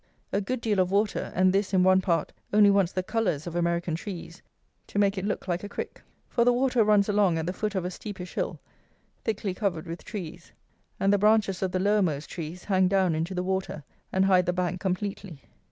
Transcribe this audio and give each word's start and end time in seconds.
A 0.33 0.41
good 0.41 0.61
deal 0.61 0.79
of 0.79 0.89
water, 0.89 1.31
and 1.35 1.53
this, 1.53 1.75
in 1.75 1.83
one 1.83 2.01
part, 2.01 2.33
only 2.51 2.71
wants 2.71 2.91
the 2.91 3.03
colours 3.03 3.45
of 3.45 3.55
American 3.55 3.93
trees 3.93 4.41
to 4.87 4.97
make 4.97 5.15
it 5.15 5.25
look 5.25 5.47
like 5.47 5.63
a 5.63 5.69
"creek;" 5.69 6.01
for 6.27 6.43
the 6.43 6.51
water 6.51 6.83
runs 6.83 7.07
along 7.07 7.37
at 7.37 7.45
the 7.45 7.53
foot 7.53 7.75
of 7.75 7.85
a 7.85 7.91
steepish 7.91 8.33
hill, 8.33 8.59
thickly 9.23 9.53
covered 9.53 9.85
with 9.85 10.03
trees, 10.03 10.53
and 10.99 11.13
the 11.13 11.19
branches 11.19 11.61
of 11.61 11.71
the 11.71 11.79
lowermost 11.79 12.31
trees 12.31 12.63
hang 12.63 12.87
down 12.87 13.13
into 13.13 13.35
the 13.35 13.43
water 13.43 13.83
and 14.11 14.25
hide 14.25 14.47
the 14.47 14.53
bank 14.53 14.79
completely. 14.81 15.39